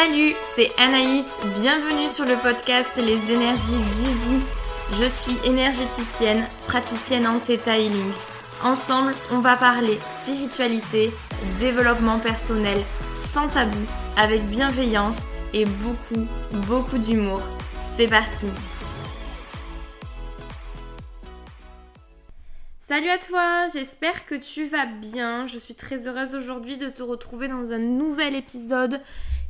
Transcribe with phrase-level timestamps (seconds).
[0.00, 4.40] Salut, c'est Anaïs, bienvenue sur le podcast Les énergies d'Easy.
[4.92, 8.12] Je suis énergéticienne, praticienne en Theta Healing.
[8.62, 11.10] Ensemble, on va parler spiritualité,
[11.58, 12.78] développement personnel,
[13.16, 13.76] sans tabou,
[14.16, 15.18] avec bienveillance
[15.52, 16.28] et beaucoup,
[16.68, 17.42] beaucoup d'humour.
[17.96, 18.46] C'est parti
[22.86, 25.48] Salut à toi, j'espère que tu vas bien.
[25.48, 29.00] Je suis très heureuse aujourd'hui de te retrouver dans un nouvel épisode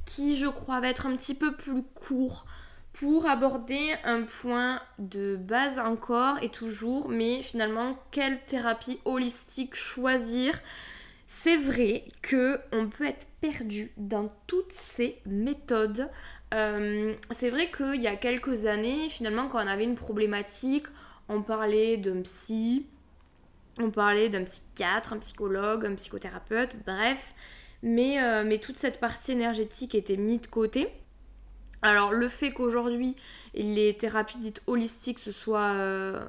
[0.08, 2.46] qui, je crois, va être un petit peu plus court
[2.94, 10.58] pour aborder un point de base encore et toujours, mais finalement, quelle thérapie holistique choisir?
[11.26, 16.08] C'est vrai que on peut être perdu dans toutes ces méthodes.
[16.54, 20.86] Euh, c'est vrai qu'il y a quelques années, finalement, quand on avait une problématique,
[21.28, 22.86] on parlait d'un psy,
[23.78, 27.34] on parlait d'un psychiatre, un psychologue, un psychothérapeute, bref.
[27.82, 30.88] Mais, euh, mais toute cette partie énergétique était mise de côté.
[31.82, 33.14] Alors le fait qu'aujourd'hui
[33.54, 36.20] les thérapies dites holistiques se soient, euh,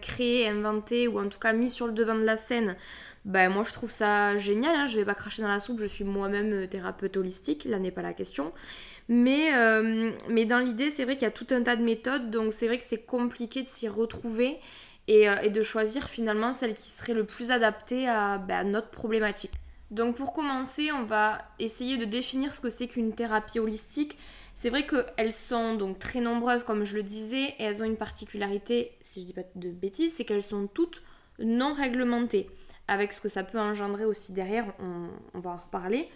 [0.00, 2.76] créées, inventées ou en tout cas mises sur le devant de la scène,
[3.24, 4.74] ben moi je trouve ça génial.
[4.74, 4.86] Hein.
[4.86, 7.90] Je vais pas cracher dans la soupe, je suis moi-même euh, thérapeute holistique, là n'est
[7.90, 8.52] pas la question.
[9.08, 12.66] Mais, dans l'idée, c'est vrai qu'il y a tout un tas de méthodes, donc c'est
[12.66, 14.58] vrai que c'est compliqué de s'y retrouver.
[15.08, 19.50] Et, de choisir finalement celle qui serait le plus adaptée à, bah, notre problématique.
[19.92, 24.16] Donc pour commencer, on va essayer de définir ce que c'est qu'une thérapie holistique.
[24.54, 27.98] C'est vrai qu'elles sont donc très nombreuses comme je le disais et elles ont une
[27.98, 31.02] particularité, si je dis pas de bêtises, c'est qu'elles sont toutes
[31.38, 32.48] non réglementées.
[32.88, 36.08] Avec ce que ça peut engendrer aussi derrière, on, va en reparler.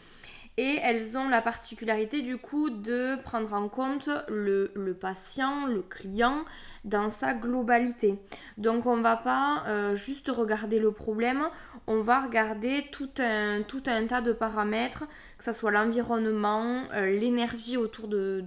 [0.58, 6.44] Et elles ont la particularité du coup de prendre en compte le, patient, le client,
[6.84, 8.18] dans sa globalité.
[8.56, 11.48] Donc on va pas euh, juste regarder le problème,
[11.86, 15.04] on va regarder tout un, tout un tas de paramètres,
[15.38, 18.44] que ce soit l'environnement, euh, l'énergie autour de,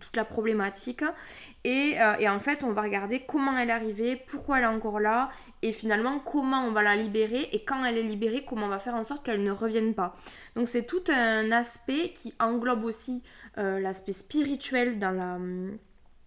[0.00, 1.02] toute la problématique.
[1.02, 5.00] Euh, et, en fait, on va regarder comment elle est arrivée, pourquoi elle est encore
[5.00, 5.30] là,
[5.62, 8.78] et finalement comment on va la libérer, et quand elle est libérée, comment on va
[8.78, 10.14] faire en sorte qu'elle ne revienne pas.
[10.56, 13.22] Donc c'est tout un aspect qui englobe aussi
[13.56, 15.38] l'aspect spirituel dans la,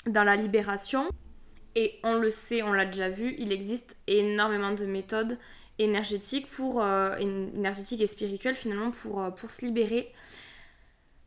[0.06, 1.09] dans la libération.
[1.75, 5.38] Et on le sait, on l'a déjà vu, il existe énormément de méthodes
[5.78, 10.12] énergétiques, euh, énergétiques et spirituelles finalement pour, euh, pour se libérer.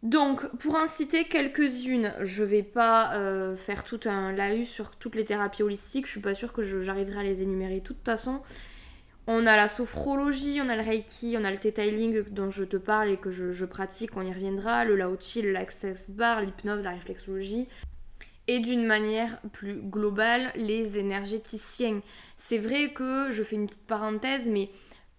[0.02, 5.14] Donc, pour en citer quelques-unes, je vais pas euh, faire tout un laïus sur toutes
[5.14, 8.42] les thérapies holistiques, je suis pas sûre que j'arriverai à les énumérer de toute façon.
[9.28, 12.76] On a la sophrologie, on a le reiki, on a le detailing dont je te
[12.76, 16.82] parle et que je, pratique, on y reviendra, le lao chi, le access bar, l'hypnose,
[16.82, 17.68] la réflexologie
[18.48, 22.00] et d'une manière plus globale les énergéticiens.
[22.36, 24.68] C'est vrai que je fais une petite parenthèse, mais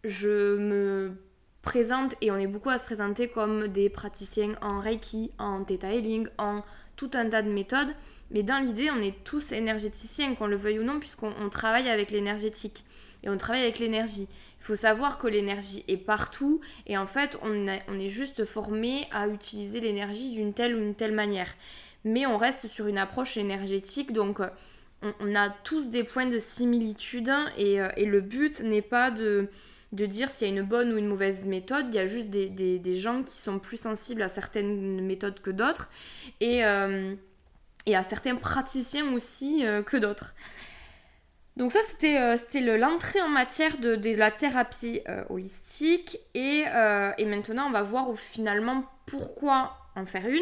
[0.03, 1.15] je me
[1.61, 5.93] présente et on est beaucoup à se présenter comme des praticiens en Reiki, en Theta
[5.93, 6.63] Healing, en
[6.97, 7.95] tout un tas de méthodes.
[8.33, 12.11] Mais dans l'idée, on est tous énergéticiens, qu'on le veuille ou non, puisqu'on travaille avec
[12.11, 12.83] l'énergétique.
[13.23, 14.27] Et on travaille avec l'énergie.
[14.59, 19.07] Il faut savoir que l'énergie est partout et en fait, on, on est juste formé
[19.11, 21.53] à utiliser l'énergie d'une telle ou une telle manière.
[22.05, 24.39] Mais on reste sur une approche énergétique, donc
[25.19, 29.49] on, a tous des points de similitude et, euh, le but n'est pas de,
[29.91, 32.95] dire s'il y a une bonne ou une mauvaise méthode, il y a juste des,
[32.95, 35.89] gens qui sont plus sensibles à certaines méthodes que d'autres.
[36.39, 37.15] Et, euh,
[37.87, 40.33] à certains praticiens aussi que d'autres.
[41.57, 46.19] Donc ça, c'était l'entrée en matière de, la thérapie holistique.
[46.33, 46.63] Et,
[47.17, 50.41] et, maintenant, on va voir finalement pourquoi en faire une.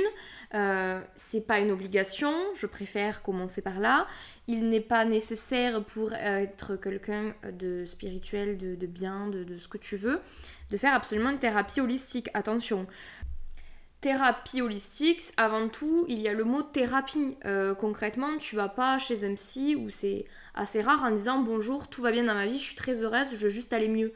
[0.54, 4.08] Euh, c'est pas une obligation, je préfère commencer par là.
[4.48, 9.96] Il n'est pas nécessaire pour être quelqu'un de spirituel, de, bien, de, ce que tu
[9.98, 10.22] veux,
[10.70, 12.30] de faire absolument une thérapie holistique.
[12.34, 12.88] Attention,
[14.02, 17.38] thérapie holistique, avant tout, il y a le mot thérapie.
[17.46, 20.26] Euh, concrètement, tu vas pas chez un psy où c'est
[20.56, 23.28] assez rare en disant bonjour, tout va bien dans ma vie, je suis très heureuse,
[23.32, 24.14] je veux juste aller mieux.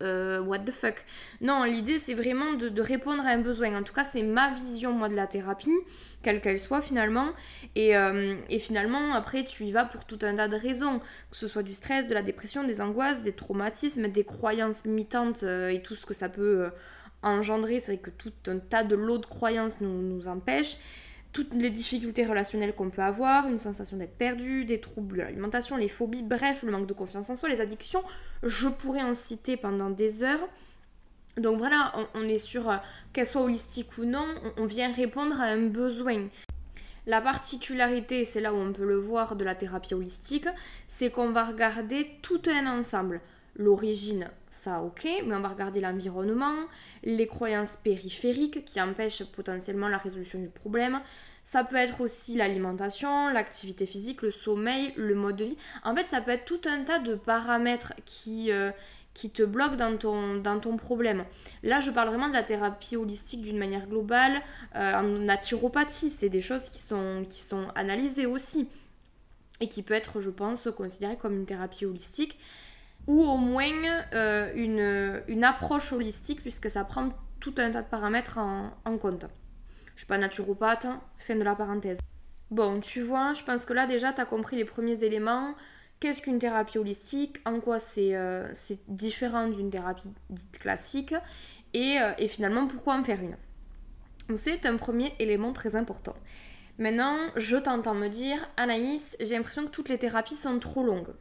[0.00, 1.04] Euh, what the fuck.
[1.40, 3.76] Non, l'idée c'est vraiment de, répondre à un besoin.
[3.76, 5.74] En tout cas, c'est ma vision moi de la thérapie,
[6.22, 7.30] quelle qu'elle soit finalement.
[7.76, 11.00] Euh, et, finalement, après, tu y vas pour tout un tas de raisons,
[11.30, 15.42] que ce soit du stress, de la dépression, des angoisses, des traumatismes, des croyances limitantes
[15.42, 16.70] et tout ce que ça peut
[17.22, 17.80] engendrer.
[17.80, 20.78] C'est que tout un tas de lots de croyances nous, nous empêchent
[21.32, 25.76] toutes les difficultés relationnelles qu'on peut avoir, une sensation d'être perdu, des troubles de l'alimentation,
[25.76, 28.02] les phobies, bref, le manque de confiance en soi, les addictions.
[28.42, 30.48] Je pourrais en citer pendant des heures.
[31.36, 32.76] Donc voilà, on, est sur, euh,
[33.12, 34.26] qu'elle soit holistique ou non,
[34.56, 36.28] on, vient répondre à un besoin.
[37.06, 40.48] La particularité, c'est là où on peut le voir de la thérapie holistique,
[40.88, 43.20] c'est qu'on va regarder tout un ensemble.
[43.54, 46.54] L'origine ça ok, mais on va regarder l'environnement,
[47.02, 51.00] les croyances périphériques qui empêchent potentiellement la résolution du problème.
[51.44, 55.56] Ça peut être aussi l'alimentation, l'activité physique, le sommeil, le mode de vie.
[55.82, 58.70] En fait, ça peut être tout un tas de paramètres qui, euh,
[59.14, 61.24] qui te bloquent dans ton, dans ton problème.
[61.62, 64.42] Là, je parle vraiment de la thérapie holistique d'une manière globale.
[64.76, 68.68] Euh, en naturopathie, c'est des choses qui sont, qui sont analysées aussi
[69.60, 72.38] et qui peut être, je pense, considérée comme une thérapie holistique
[73.08, 74.52] ou au moins euh,
[75.26, 77.08] une, approche holistique puisque ça prend
[77.40, 79.24] tout un tas de paramètres en, compte.
[79.94, 81.98] Je suis pas naturopathe, fin de la parenthèse.
[82.50, 85.54] Bon, tu vois, je pense que là déjà tu as compris les premiers éléments.
[86.00, 87.38] Qu'est-ce qu'une thérapie holistique?
[87.44, 88.46] En quoi c'est euh,
[88.86, 91.14] différent d'une thérapie dite classique?
[91.74, 93.36] Et, euh, et, finalement pourquoi en faire une?
[94.36, 96.14] C'est un premier élément très important.
[96.76, 101.14] Maintenant, je t'entends me dire, Anaïs, j'ai l'impression que toutes les thérapies sont trop longues.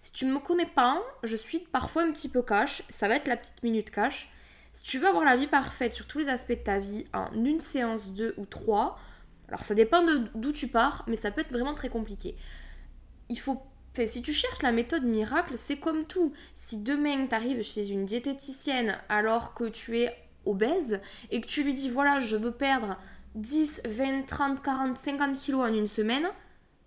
[0.00, 3.16] Si tu ne me connais pas, je suis parfois un petit peu cash, ça va
[3.16, 4.30] être la petite minute cash.
[4.72, 7.30] Si tu veux avoir la vie parfaite sur tous les aspects de ta vie en
[7.34, 8.98] une séance, deux ou trois,
[9.48, 10.02] alors ça dépend
[10.34, 12.34] d'où tu pars, mais ça peut être vraiment très compliqué.
[13.28, 13.62] Il faut
[14.06, 16.32] si tu cherches la méthode miracle, c'est comme tout.
[16.54, 20.16] Si demain tu arrives chez une diététicienne alors que tu es
[20.46, 21.00] obèse
[21.30, 22.96] et que tu lui dis voilà, je veux perdre
[23.34, 26.28] 10, 20, 30, 40, 50 kilos en une semaine,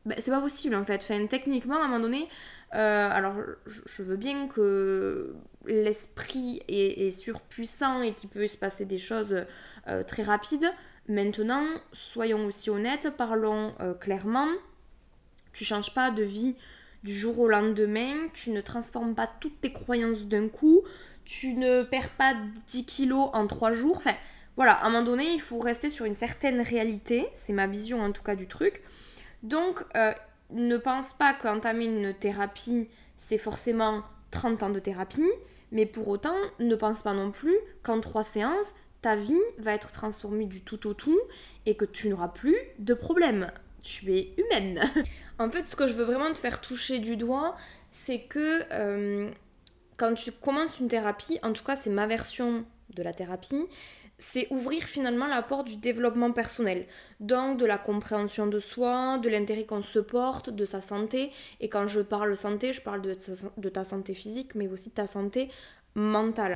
[0.06, 1.01] ben, c'est pas possible en fait.
[1.04, 2.27] Enfin, techniquement, à un moment donné,
[2.73, 3.35] euh, alors
[3.67, 5.35] je, veux bien que
[5.65, 9.45] l'esprit est, surpuissant et qu'il peut se passer des choses
[9.87, 10.69] euh, très rapides.
[11.07, 14.47] Maintenant, soyons aussi honnêtes, parlons euh, clairement.
[15.51, 16.55] Tu changes pas de vie
[17.03, 20.81] du jour au lendemain, tu ne transformes pas toutes tes croyances d'un coup,
[21.25, 22.33] tu ne perds pas
[22.67, 23.97] 10 kilos en 3 jours.
[23.97, 24.15] Enfin,
[24.55, 28.01] voilà, à un moment donné, il faut rester sur une certaine réalité, c'est ma vision
[28.01, 28.81] en tout cas du truc.
[29.43, 29.83] Donc,
[30.53, 35.29] ne pense pas qu'entamer une thérapie, c'est forcément 30 ans de thérapie,
[35.71, 39.91] mais pour autant, ne pense pas non plus qu'en 3 séances, ta vie va être
[39.91, 41.19] transformée du tout au tout
[41.65, 43.51] et que tu n'auras plus de problème
[43.83, 44.81] tu es humaine.
[45.39, 47.55] en fait, ce que je veux vraiment te faire toucher du doigt,
[47.91, 49.29] c'est que euh,
[49.97, 52.65] quand tu commences une thérapie, en tout cas c'est ma version
[52.95, 53.65] de la thérapie,
[54.23, 56.85] c'est ouvrir finalement la porte du développement personnel.
[57.19, 61.31] Donc de la compréhension de soi, de l'intérêt qu'on se porte, de sa santé.
[61.59, 65.07] Et quand je parle santé, je parle de ta, santé physique, mais aussi de ta
[65.07, 65.49] santé
[65.95, 66.55] mentale.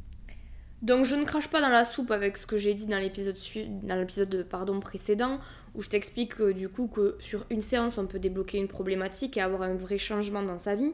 [0.82, 4.48] Donc je ne crache pas dans la soupe avec ce que j'ai dit dans l'épisode
[4.80, 5.40] précédent
[5.76, 9.38] où je t'explique euh, du coup que sur une séance on peut débloquer une problématique
[9.38, 10.94] et avoir un vrai changement dans sa vie.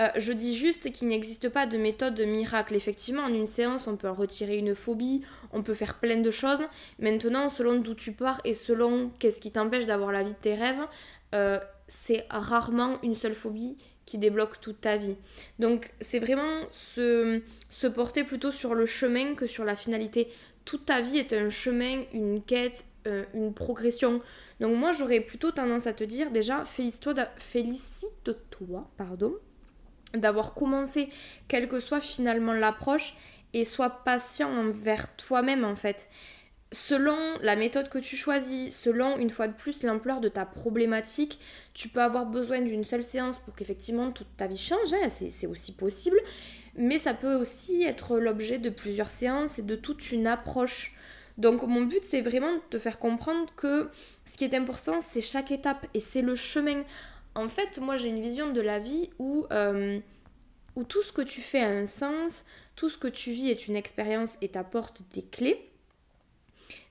[0.00, 2.74] Euh, je dis juste qu'il n'existe pas de méthode miracle.
[2.74, 5.22] Effectivement, en une séance, on peut retirer une phobie,
[5.52, 6.60] on peut faire plein de choses.
[6.98, 10.54] Maintenant, selon d'où tu pars et selon qu'est-ce qui t'empêche d'avoir la vie de tes
[10.54, 10.86] rêves,
[11.34, 11.58] euh,
[11.88, 15.16] c'est rarement une seule phobie qui débloque toute ta vie.
[15.58, 20.28] Donc, c'est vraiment se, se porter plutôt sur le chemin que sur la finalité.
[20.64, 24.20] Toute ta vie est un chemin, une quête, euh, une progression.
[24.58, 29.34] Donc moi j'aurais plutôt tendance à te dire déjà félicite-toi pardon,
[30.14, 31.08] d'avoir commencé
[31.48, 33.16] quelle que soit finalement l'approche
[33.52, 36.08] et sois patient envers toi-même en fait.
[36.72, 41.38] Selon la méthode que tu choisis, selon une fois de plus l'ampleur de ta problématique,
[41.74, 45.46] tu peux avoir besoin d'une seule séance pour qu'effectivement toute ta vie change, hein, c'est
[45.46, 46.20] aussi possible,
[46.74, 50.96] mais ça peut aussi être l'objet de plusieurs séances et de toute une approche
[51.38, 53.90] donc mon but c'est vraiment de te faire comprendre que
[54.24, 56.82] ce qui est important c'est chaque étape et c'est le chemin.
[57.36, 60.00] En fait moi j'ai une vision de la vie où, euh,
[60.74, 63.68] où tout ce que tu fais a un sens, tout ce que tu vis est
[63.68, 65.70] une expérience et t'apporte des clés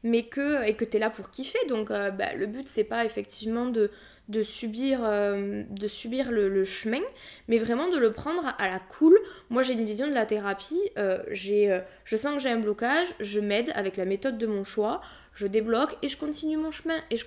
[0.04, 2.86] mais que et que tu es là pour kiffer donc euh, bah, le but c'est
[2.86, 3.92] pas effectivement de
[4.30, 7.02] de subir, euh, de subir le, chemin,
[7.48, 9.18] mais vraiment de le prendre à la cool.
[9.50, 10.80] Moi, j'ai une vision de la thérapie.
[10.98, 14.64] Euh, euh, je sens que j'ai un blocage, je m'aide avec la méthode de mon
[14.64, 15.02] choix,
[15.34, 17.26] je débloque et je continue mon chemin et je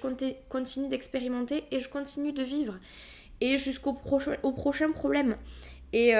[0.48, 2.78] continue d'expérimenter et je continue de vivre.
[3.40, 5.36] Et jusqu'au prochain, problème.
[5.92, 6.12] Et,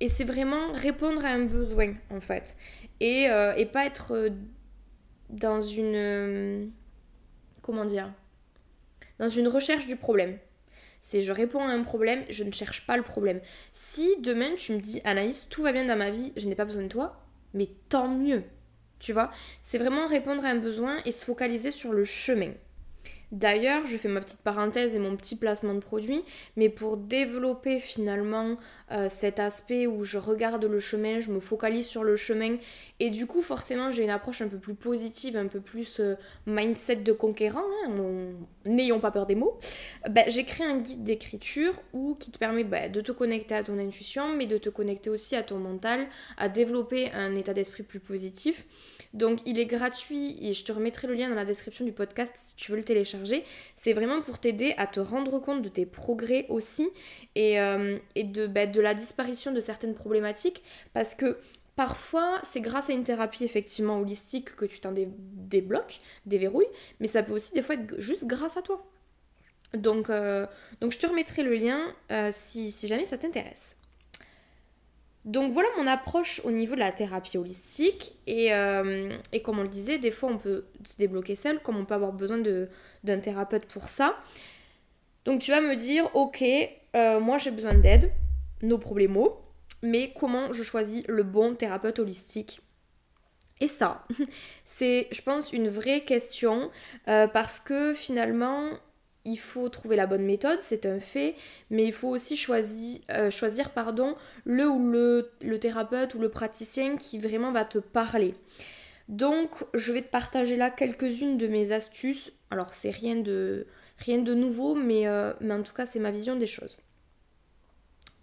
[0.00, 2.56] et c'est vraiment répondre à un besoin, en fait.
[3.00, 4.28] Et, et pas être
[5.30, 6.70] dans une...
[7.62, 8.12] comment dire
[9.18, 10.38] dans une recherche du problème.
[11.08, 13.40] C'est je réponds à un problème, je ne cherche pas le problème.
[13.70, 16.64] Si demain tu me dis Anaïs, tout va bien dans ma vie, je n'ai pas
[16.64, 17.22] besoin de toi,
[17.54, 18.42] mais tant mieux.
[18.98, 19.30] Tu vois?
[19.62, 22.54] C'est vraiment répondre à un besoin et se focaliser sur le chemin.
[23.32, 26.22] D'ailleurs, je fais ma petite parenthèse et mon petit placement de produit,
[26.56, 28.56] mais pour développer finalement
[28.92, 32.56] euh, cet aspect où je regarde le chemin, je me focalise sur le chemin
[33.00, 36.14] et du coup forcément j'ai une approche un peu plus positive, un peu plus euh,
[36.46, 37.94] mindset de conquérant, hein,
[38.64, 39.58] n'ayons pas peur des mots,
[40.08, 41.74] bah, j'ai créé un guide d'écriture
[42.20, 45.34] qui te permet bah, de te connecter à ton intuition mais de te connecter aussi
[45.34, 46.06] à ton mental,
[46.38, 48.64] à développer un état d'esprit plus positif.
[49.16, 52.34] Donc il est gratuit et je te remettrai le lien dans la description du podcast
[52.36, 53.44] si tu veux le télécharger.
[53.74, 56.90] C'est vraiment pour t'aider à te rendre compte de tes progrès aussi
[57.34, 61.38] et, euh, de, bah, de la disparition de certaines problématiques parce que
[61.76, 66.70] Parfois, c'est grâce à une thérapie effectivement holistique que tu t'en débloques, déverrouilles,
[67.00, 68.82] mais ça peut aussi des fois être juste grâce à toi.
[69.74, 70.46] Donc, euh,
[70.80, 73.75] donc je te remettrai le lien euh, si jamais ça t'intéresse.
[75.26, 78.12] Donc voilà mon approche au niveau de la thérapie holistique.
[78.28, 81.84] Euh, et, comme on le disait, des fois on peut se débloquer seul, comme on
[81.84, 82.38] peut avoir besoin
[83.02, 84.16] d'un thérapeute pour ça.
[85.24, 86.44] Donc tu vas me dire, ok,
[86.94, 88.12] euh, moi j'ai besoin d'aide,
[88.62, 89.18] nos problèmes,
[89.82, 92.60] mais comment je choisis le bon thérapeute holistique?
[93.60, 94.06] Et ça,
[94.64, 96.70] c'est, je pense, une vraie question
[97.08, 98.78] euh, parce que finalement,
[99.26, 101.34] il faut trouver la bonne méthode, c'est un fait,
[101.70, 106.96] mais il faut aussi choisir, euh, choisir pardon, le ou le, thérapeute ou le praticien
[106.96, 108.34] qui vraiment va te parler.
[109.08, 112.32] Donc, je vais te partager là quelques-unes de mes astuces.
[112.50, 113.66] Alors, c'est rien de,
[113.98, 116.78] rien de nouveau, mais, euh, mais en tout cas, c'est ma vision des choses.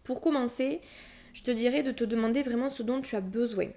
[0.04, 0.82] Pour commencer,
[1.34, 3.68] je te dirais de te demander vraiment ce dont tu as besoin.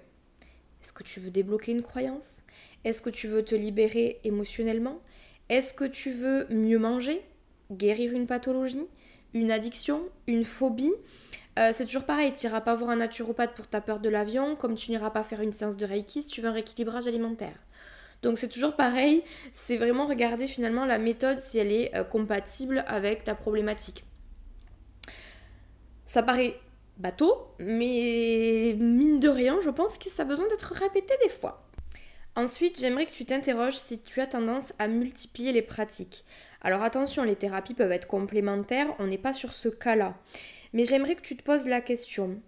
[0.81, 2.37] Est-ce que tu veux débloquer une croyance?
[2.83, 5.01] Est-ce que tu veux te libérer émotionnellement?
[5.49, 7.23] Est-ce que tu veux mieux manger
[7.71, 8.85] Guérir une pathologie
[9.33, 10.93] Une addiction Une phobie?
[11.57, 14.55] Euh, c'est toujours pareil, tu n'iras pas voir un naturopathe pour ta peur de l'avion,
[14.55, 17.57] comme tu n'iras pas faire une séance de Reiki si tu veux un rééquilibrage alimentaire.
[18.21, 22.83] Donc c'est toujours pareil, c'est vraiment regarder finalement la méthode si elle est euh, compatible
[22.87, 24.03] avec ta problématique.
[26.05, 26.59] Ça paraît
[26.97, 31.66] bateau, mais mine de rien, je pense que ça a besoin d'être répété des fois.
[32.37, 36.23] Ensuite, j'aimerais que tu t'interroges si tu as tendance à multiplier les pratiques.
[36.61, 40.15] Alors attention, les thérapies peuvent être complémentaires, on n'est pas sur ce cas-là.
[40.71, 42.39] Mais j'aimerais que tu te poses la question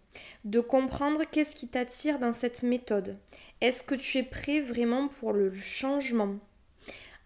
[0.45, 3.17] de comprendre qu'est-ce qui t'attire dans cette méthode.
[3.61, 6.35] Est-ce que tu es prêt vraiment pour le changement?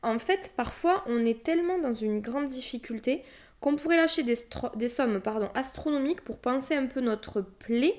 [0.01, 3.23] En fait, parfois, on est tellement dans une grande difficulté
[3.59, 5.21] qu'on pourrait lâcher des, sommes
[5.53, 7.95] astronomiques pour penser un peu notre plaie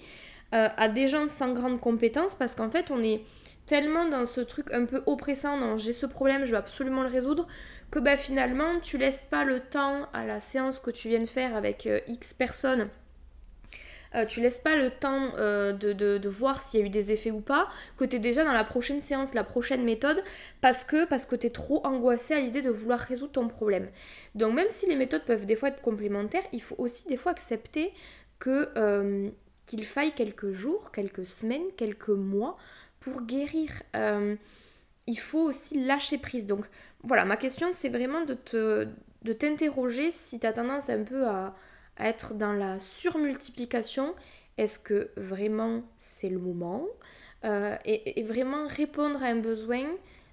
[0.55, 3.21] euh, à des gens sans grande compétence parce qu'en fait, on est
[3.67, 7.09] tellement dans ce truc un peu oppressant, non, j'ai ce problème, je veux absolument le
[7.09, 7.47] résoudre,
[7.91, 11.27] que bah, finalement tu laisses pas le temps à la séance que tu viens de
[11.27, 12.89] faire avec euh, X personnes.
[14.15, 17.33] Euh, tu laisses pas le temps euh, de, voir s'il y a eu des effets
[17.33, 20.23] ou pas, que tu es déjà dans la prochaine séance, la prochaine méthode,
[20.61, 23.89] parce que, parce que tu es trop angoissé à l'idée de vouloir résoudre ton problème.
[24.37, 27.33] Donc même si les méthodes peuvent des fois être complémentaires, il faut aussi des fois
[27.33, 27.93] accepter
[28.39, 29.33] que
[29.67, 32.57] qu'il faille quelques jours, quelques semaines, quelques mois
[33.05, 34.35] pour guérir, euh,
[35.07, 36.47] il faut aussi lâcher prise.
[36.47, 36.65] Donc
[37.03, 38.89] voilà, ma question c'est vraiment de te
[39.23, 41.55] de t'interroger si tu as tendance un peu à,
[41.99, 44.15] être dans la surmultiplication.
[44.57, 46.87] Est-ce que vraiment c'est le moment
[47.45, 49.85] euh, et, vraiment répondre à un besoin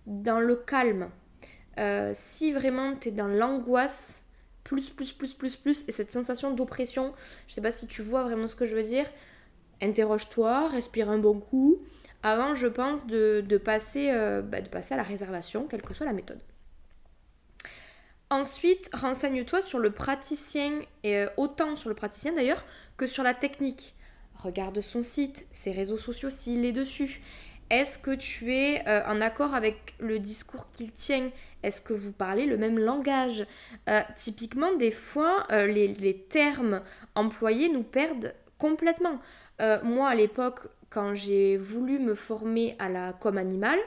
[0.05, 1.09] dans le calme.
[1.77, 4.23] Euh, si vraiment tu es dans l'angoisse,
[4.63, 7.13] plus, plus, plus, plus, plus, et cette sensation d'oppression,
[7.47, 9.09] je sais pas si tu vois vraiment ce que je veux dire,
[9.81, 11.81] interroge-toi, respire un bon coup,
[12.23, 16.05] avant, je pense, de, passer, euh, bah, de passer à la réservation, quelle que soit
[16.05, 16.39] la méthode.
[18.29, 22.63] Ensuite, renseigne-toi sur le praticien, et euh, autant sur le praticien d'ailleurs
[22.95, 23.95] que sur la technique.
[24.35, 27.21] Regarde son site, ses réseaux sociaux s'il est dessus.
[27.69, 31.31] Est-ce que tu es euh, en accord avec le discours qu'il tient?
[31.63, 33.45] Est-ce que vous parlez le même langage?
[34.15, 36.81] Typiquement, des fois, les, les, termes
[37.13, 39.19] employés nous perdent complètement.
[39.83, 43.79] moi, à l'époque, quand j'ai voulu me former à la com animale,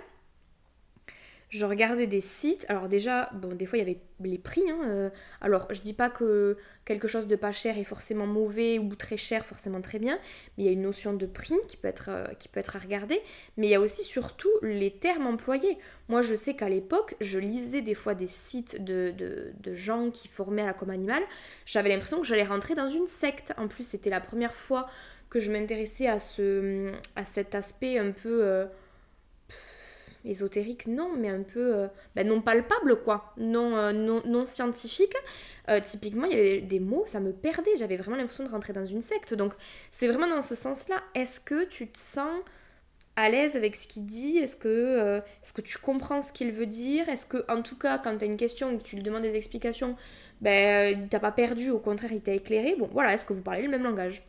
[1.51, 2.67] je regardais des sites.
[2.69, 4.69] Alors déjà, bon, des fois il y avait les prix.
[4.69, 5.11] Hein, euh.
[5.41, 9.17] alors je dis pas que quelque chose de pas cher est forcément mauvais ou très
[9.17, 10.19] cher forcément très bien,
[10.57, 13.21] mais il y a une notion de prix qui peut être, euh, à regarder.
[13.57, 15.79] Mais il y a aussi surtout les termes employés.
[16.09, 20.27] Moi je sais qu'à l'époque, je lisais des fois des sites de, de, gens qui
[20.27, 21.23] formaient à la com animale.
[21.67, 23.53] J'avais l'impression que j'allais rentrer dans une secte.
[23.59, 24.89] En plus, c'était la première fois
[25.35, 28.67] que je m'intéressais à, ce, à cet aspect un peu euh,
[30.25, 35.17] ésotérique, non, mais un peu euh, ben non palpable, quoi, non, euh, non, non, scientifique.
[35.85, 38.87] typiquement, il y avait des mots, ça me perdait, j'avais vraiment l'impression de rentrer dans
[38.87, 39.35] une secte.
[39.35, 39.55] Donc,
[39.91, 41.03] c'est vraiment dans ce sens-là.
[41.17, 42.41] Est-ce que tu te sens
[43.17, 44.39] à l'aise avec ce qu'il dit?
[44.39, 47.09] Est-ce que, est-ce que tu comprends ce qu'il veut dire?
[47.09, 49.23] Est-ce que, en tout cas, quand tu as une question et que tu lui demandes
[49.23, 49.97] des explications,
[50.41, 52.77] ben, t'as pas perdu, au contraire, il t'a éclairé?
[52.79, 54.23] Bon, voilà, est-ce que vous parlez le même langage?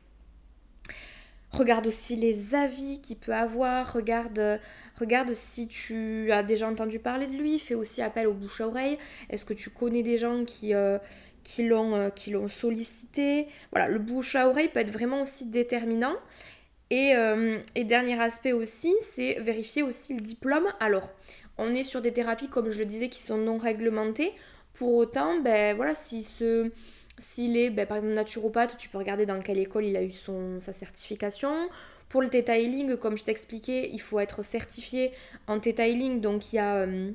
[1.55, 4.59] Regarde aussi les avis qu'il peut avoir, regarde,
[4.99, 8.67] regarde si tu as déjà entendu parler de lui, fais aussi appel aux bouche à
[8.67, 8.97] oreille.
[9.29, 10.97] Est-ce que tu connais des gens qui, euh,
[11.45, 13.47] qui l'ont sollicité?
[13.71, 16.15] Voilà, le bouche à oreille peut être vraiment aussi déterminant.
[16.89, 17.13] Et,
[17.73, 20.67] et dernier aspect aussi, c'est vérifier aussi le diplôme.
[20.79, 21.09] Alors,
[21.57, 24.33] on est sur des thérapies, comme je le disais, qui sont non réglementées.
[24.73, 26.69] Pour autant, ben voilà, si ce
[27.17, 30.11] s'il est, ben, par exemple, naturopathe, tu peux regarder dans quelle école il a eu
[30.11, 31.69] sa certification.
[32.09, 35.11] Pour le Theta Healing, comme je t'expliquais, il faut être certifié
[35.47, 36.21] en Theta Healing.
[36.21, 36.75] Donc, il y a...
[36.75, 37.11] Euh,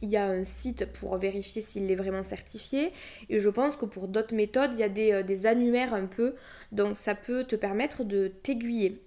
[0.00, 2.92] il y a un site pour vérifier s'il est vraiment certifié.
[3.28, 6.36] Et je pense que pour d'autres méthodes, il y a des, euh, annuaires un peu.
[6.70, 9.02] Donc ça peut te permettre de t'aiguiller.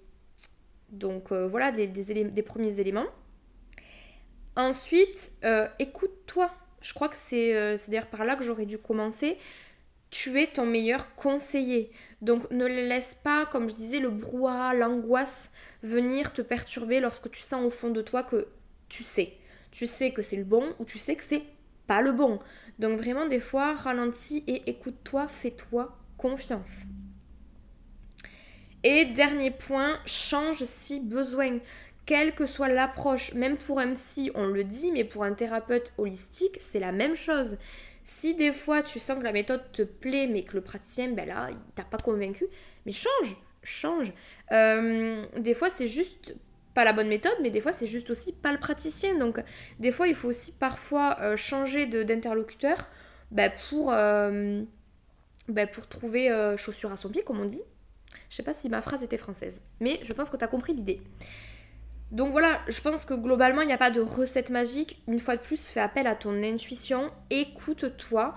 [0.90, 3.06] Donc euh, voilà des, premiers éléments.
[4.54, 5.32] Ensuite,
[5.78, 6.50] écoute-toi.
[6.82, 9.38] Je crois que c'est d'ailleurs par là que j'aurais dû commencer
[10.12, 11.90] tu es ton meilleur conseiller.
[12.20, 15.50] Donc ne laisse pas, comme je disais, le brouhaha, l'angoisse
[15.82, 18.46] venir te perturber lorsque tu sens au fond de toi que
[18.88, 19.32] tu sais.
[19.72, 21.42] Tu sais que c'est le bon ou tu sais que c'est
[21.86, 22.38] pas le bon.
[22.78, 26.82] Donc vraiment des fois, ralentis et écoute-toi, fais-toi confiance.
[28.84, 31.58] Et dernier point, change si besoin.
[32.04, 35.94] Quelle que soit l'approche, même pour un psy, on le dit, mais pour un thérapeute
[35.96, 37.56] holistique, c'est la même chose.
[38.04, 41.26] Si des fois tu sens que la méthode te plaît, mais que le praticien, ben
[41.26, 42.46] là, il t'a pas convaincu,
[42.84, 44.12] mais change, change.
[44.50, 46.34] Euh, des fois, c'est juste
[46.74, 49.16] pas la bonne méthode, mais des fois, c'est juste aussi pas le praticien.
[49.16, 49.40] Donc,
[49.78, 52.88] des fois, il faut aussi parfois euh, changer d'interlocuteur
[53.30, 54.62] ben, pour, euh,
[55.48, 57.62] ben, pour trouver chaussure à son pied, comme on dit.
[58.30, 60.74] Je sais pas si ma phrase était française, mais je pense que tu as compris
[60.74, 61.00] l'idée.
[62.12, 65.02] Donc voilà, je pense que globalement, il n'y a pas de recette magique.
[65.08, 68.34] Une fois de plus, fais appel à ton intuition, écoute-toi.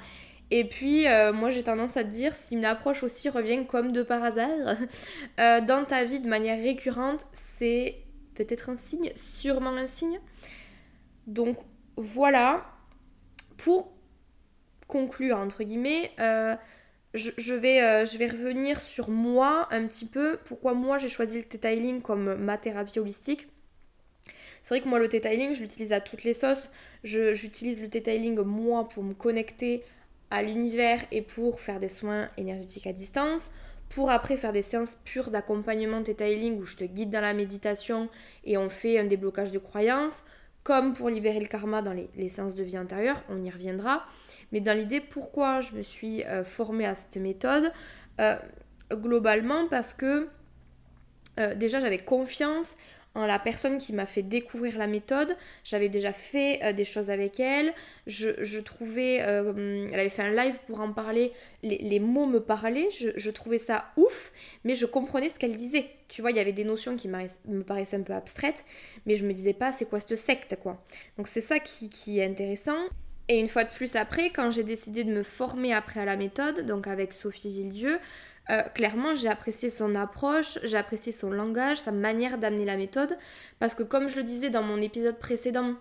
[0.49, 3.91] Et puis, euh, moi, j'ai tendance à te dire, si une approche aussi revient comme
[3.91, 4.77] de par hasard
[5.39, 7.97] euh, dans ta vie de manière récurrente, c'est
[8.35, 10.21] peut-être un signe, sûrement un signe.
[11.27, 11.57] Donc
[11.97, 12.65] voilà,
[13.57, 13.91] pour
[14.87, 16.55] conclure, entre guillemets, euh,
[17.13, 22.35] je, vais, revenir sur moi un petit peu, pourquoi moi j'ai choisi le detailing comme
[22.35, 23.47] ma thérapie holistique?
[24.65, 26.71] C'est vrai que moi, le detailing, je l'utilise à toutes les sauces.
[27.03, 29.83] J'utilise le detailing, moi, pour me connecter
[30.31, 33.51] à l'univers et pour faire des soins énergétiques à distance.
[33.89, 38.09] Pour après faire des séances pures d'accompagnement detailing où je te guide dans la méditation
[38.43, 40.23] et on fait un déblocage de croyances.
[40.63, 44.07] Comme pour libérer le karma dans les, séances de vie intérieure, on y reviendra.
[44.51, 47.71] Mais dans l'idée, pourquoi je me suis euh, formée à cette méthode?
[48.19, 48.35] Euh,
[48.91, 50.27] Globalement, parce que
[51.39, 52.75] euh, déjà j'avais confiance
[53.15, 55.37] la personne qui m'a fait découvrir la méthode.
[55.63, 57.73] J'avais déjà fait euh, des choses avec elle.
[58.07, 59.21] Je, trouvais.
[59.21, 61.31] Euh, elle avait fait un live pour en parler.
[61.63, 62.89] Les, mots me parlaient.
[62.91, 64.31] Je, trouvais ça ouf,
[64.63, 65.85] mais je comprenais ce qu'elle disait.
[66.09, 68.65] Tu vois, il y avait des notions qui me paraissaient un peu abstraites,
[69.05, 70.83] mais je me disais pas c'est quoi cette secte, quoi?
[71.17, 72.77] Donc c'est ça qui, qui est intéressant.
[73.27, 76.15] Et une fois de plus après, quand j'ai décidé de me former après à la
[76.15, 77.99] méthode, donc avec Sophie Gildieu,
[78.51, 83.17] euh, clairement, j'ai apprécié son approche, j'ai apprécié son langage, sa manière d'amener la méthode,
[83.59, 85.73] parce que comme je le disais dans mon épisode précédent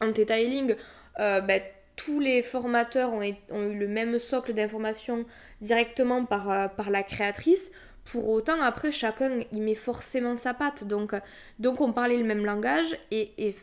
[0.00, 0.76] en detailing,
[1.18, 1.60] euh, ben,
[1.96, 5.26] tous les formateurs ont, eu le même socle d'informations
[5.60, 7.72] directement par, euh, par la créatrice.
[8.04, 10.84] Pour autant, après, chacun y met forcément sa patte.
[10.84, 11.14] Donc,
[11.58, 13.54] donc on parlait le même langage et,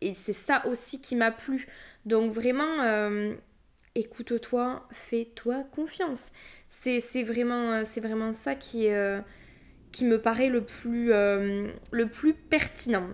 [0.00, 1.66] et c'est ça aussi qui m'a plu.
[2.06, 3.32] Donc vraiment,
[3.98, 6.30] écoute-toi, fais-toi confiance.
[6.68, 9.20] C'est vraiment, euh, vraiment ça qui, euh,
[10.00, 13.08] me paraît le plus, euh, le plus pertinent.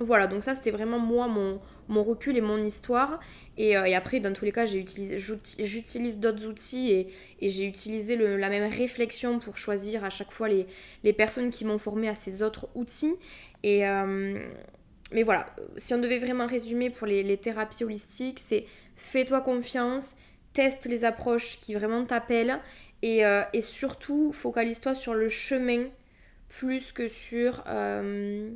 [0.00, 1.60] Voilà, donc ça c'était vraiment moi, mon,
[2.02, 3.20] recul et mon histoire.
[3.56, 7.08] Et, après, dans tous les cas, j'utilise d'autres outils et,
[7.42, 12.08] j'ai utilisé la même réflexion pour choisir à chaque fois les, personnes qui m'ont formé
[12.08, 13.14] à ces autres outils.
[13.62, 13.82] Et,
[15.12, 18.64] mais voilà, si on devait vraiment résumer pour les thérapies holistiques, c'est
[19.00, 20.14] fais-toi confiance,
[20.52, 22.60] teste les approches qui vraiment t'appellent
[23.02, 25.86] et, euh, surtout focalise-toi sur le chemin
[26.48, 28.50] plus que sur, euh,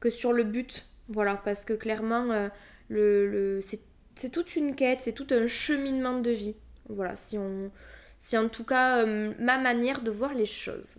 [0.00, 0.88] que sur le but.
[1.08, 2.50] Voilà, parce que clairement,
[2.90, 6.56] euh, c'est toute une quête, c'est tout un cheminement de vie.
[6.88, 7.70] Voilà, si on,
[8.18, 10.98] si en tout cas ma manière de voir les choses.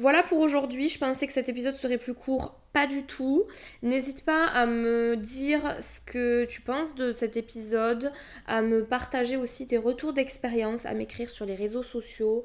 [0.00, 3.44] Voilà pour aujourd'hui, je pensais que cet épisode serait plus court, pas du tout.
[3.82, 8.10] N'hésite pas à me dire ce que tu penses de cet épisode,
[8.46, 12.44] à me partager aussi tes retours d'expérience, à m'écrire sur les réseaux sociaux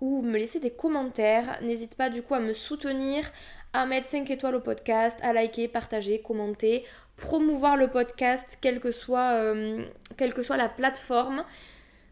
[0.00, 1.60] ou me laisser des commentaires.
[1.62, 3.30] N'hésite pas du coup à me soutenir,
[3.72, 6.84] à mettre 5 étoiles au podcast, à liker, partager, commenter,
[7.16, 9.84] promouvoir le podcast, quelle que soit, euh,
[10.16, 11.44] quelle que soit la plateforme.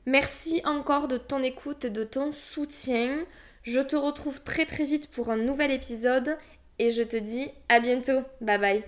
[0.07, 3.26] Merci encore de ton écoute et de ton soutien.
[3.64, 6.37] Je te retrouve très très vite pour un nouvel épisode
[6.79, 8.22] et je te dis à bientôt.
[8.40, 8.85] Bye bye.